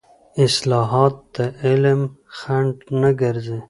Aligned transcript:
اصطلاحات 0.43 1.15
د 1.35 1.37
علم 1.63 2.01
خنډ 2.37 2.75
نه 3.01 3.09
ګرځي. 3.21 3.59